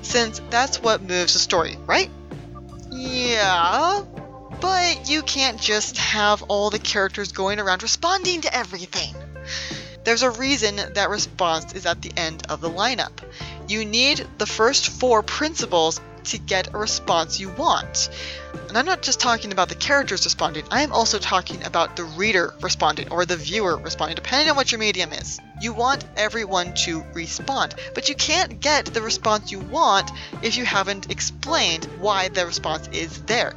since 0.03 0.40
that's 0.51 0.83
what 0.83 1.03
moves 1.03 1.35
the 1.35 1.38
story, 1.38 1.77
right? 1.87 2.11
Yeah, 2.90 4.03
but 4.61 5.09
you 5.09 5.23
can't 5.23 5.61
just 5.61 5.96
have 5.99 6.42
all 6.42 6.70
the 6.70 6.79
characters 6.79 7.33
going 7.33 7.59
around 7.59 7.83
responding 7.83 8.42
to 8.42 8.55
everything. 8.55 9.14
There's 10.05 10.23
a 10.23 10.31
reason 10.31 10.77
that 10.94 11.11
response 11.11 11.75
is 11.75 11.87
at 11.87 12.01
the 12.03 12.12
end 12.16 12.44
of 12.49 12.61
the 12.61 12.70
lineup. 12.70 13.12
You 13.68 13.85
need 13.85 14.27
the 14.38 14.46
first 14.46 14.88
four 14.88 15.23
principles 15.23 16.01
to 16.25 16.38
get 16.38 16.73
a 16.75 16.79
response 16.79 17.40
you 17.40 17.49
want. 17.51 18.11
And 18.68 18.77
I'm 18.77 18.87
not 18.87 19.03
just 19.03 19.20
talking 19.20 19.53
about 19.53 19.68
the 19.68 19.75
characters 19.75 20.25
responding, 20.25 20.64
I 20.70 20.83
am 20.83 20.92
also 20.92 21.18
talking 21.18 21.64
about 21.64 21.96
the 21.96 22.05
reader 22.05 22.55
responding 22.61 23.11
or 23.11 23.25
the 23.25 23.37
viewer 23.37 23.77
responding, 23.77 24.16
depending 24.16 24.51
on 24.51 24.57
what 24.57 24.70
your 24.70 24.79
medium 24.79 25.12
is. 25.12 25.40
You 25.61 25.73
want 25.73 26.05
everyone 26.16 26.75
to 26.85 27.05
respond, 27.12 27.75
but 27.94 28.09
you 28.09 28.14
can't 28.14 28.61
get 28.61 28.87
the 28.87 29.03
response 29.03 29.53
you 29.53 29.59
want 29.59 30.11
if 30.42 30.57
you 30.57 30.64
haven't 30.64 31.11
explained 31.11 31.85
why 31.99 32.29
the 32.29 32.46
response 32.46 32.88
is 32.88 33.23
there. 33.23 33.55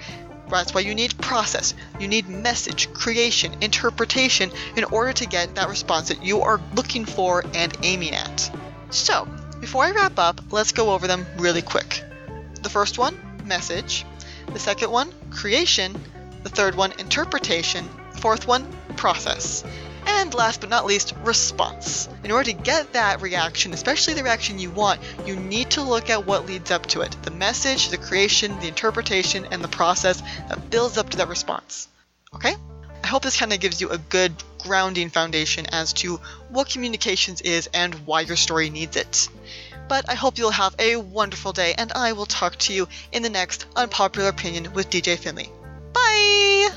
That's 0.50 0.74
why 0.74 0.82
you 0.82 0.94
need 0.94 1.18
process, 1.18 1.74
you 2.00 2.08
need 2.08 2.30
message, 2.30 2.92
creation, 2.94 3.56
interpretation 3.62 4.52
in 4.76 4.84
order 4.86 5.14
to 5.14 5.26
get 5.26 5.56
that 5.56 5.70
response 5.70 6.10
that 6.10 6.24
you 6.24 6.42
are 6.42 6.62
looking 6.76 7.06
for 7.06 7.44
and 7.54 7.76
aiming 7.82 8.14
at. 8.14 8.52
So, 8.90 9.28
before 9.60 9.86
I 9.86 9.92
wrap 9.92 10.20
up, 10.20 10.42
let's 10.52 10.72
go 10.72 10.92
over 10.92 11.08
them 11.08 11.26
really 11.38 11.62
quick. 11.62 12.04
The 12.62 12.70
first 12.70 12.98
one, 12.98 13.18
message. 13.46 14.06
The 14.52 14.60
second 14.60 14.92
one, 14.92 15.12
creation. 15.32 15.96
The 16.44 16.50
third 16.50 16.76
one, 16.76 16.92
interpretation. 17.00 17.88
The 18.14 18.20
fourth 18.20 18.48
one, 18.48 18.68
process. 18.98 19.64
And 20.16 20.34
last 20.34 20.62
but 20.62 20.70
not 20.70 20.86
least, 20.86 21.14
response. 21.24 22.08
In 22.24 22.32
order 22.32 22.52
to 22.52 22.54
get 22.54 22.94
that 22.94 23.22
reaction, 23.22 23.74
especially 23.74 24.14
the 24.14 24.24
reaction 24.24 24.60
you 24.60 24.70
want, 24.70 25.02
you 25.26 25.36
need 25.36 25.72
to 25.72 25.82
look 25.82 26.10
at 26.10 26.26
what 26.26 26.46
leads 26.46 26.72
up 26.72 26.86
to 26.88 27.02
it 27.02 27.16
the 27.24 27.32
message, 27.32 27.90
the 27.90 27.98
creation, 27.98 28.60
the 28.60 28.68
interpretation, 28.68 29.46
and 29.52 29.64
the 29.64 29.68
process 29.68 30.22
that 30.50 30.70
builds 30.70 30.98
up 30.98 31.10
to 31.10 31.18
that 31.18 31.28
response. 31.28 31.88
Okay? 32.36 32.56
I 33.04 33.08
hope 33.08 33.24
this 33.24 33.38
kind 33.38 33.52
of 33.52 33.60
gives 33.60 33.82
you 33.82 33.90
a 33.90 33.98
good 33.98 34.34
grounding 34.60 35.10
foundation 35.10 35.66
as 35.72 35.94
to 35.94 36.20
what 36.50 36.70
communications 36.70 37.42
is 37.42 37.68
and 37.74 37.94
why 38.06 38.22
your 38.22 38.38
story 38.38 38.70
needs 38.70 38.96
it. 38.96 39.28
But 39.90 40.10
I 40.10 40.16
hope 40.16 40.38
you'll 40.38 40.52
have 40.52 40.76
a 40.80 40.96
wonderful 40.96 41.52
day, 41.52 41.76
and 41.78 41.92
I 41.92 42.14
will 42.14 42.26
talk 42.26 42.56
to 42.60 42.74
you 42.74 42.88
in 43.12 43.24
the 43.24 43.30
next 43.30 43.66
Unpopular 43.76 44.30
Opinion 44.30 44.74
with 44.74 44.90
DJ 44.90 45.18
Finley. 45.18 45.52
Bye! 45.92 46.70